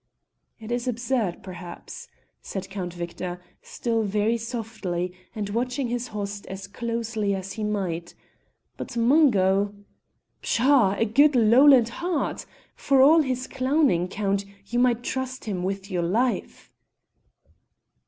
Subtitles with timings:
[0.59, 2.07] "It is absurd, perhaps,"
[2.41, 8.15] said Count Victor, still very softly, and watching his host as closely as he might,
[8.77, 9.75] "but Mungo"
[10.41, 10.95] "Pshaw!
[10.97, 12.47] a good lowland heart!
[12.73, 16.71] For all his clowning, Count, you might trust him with your life."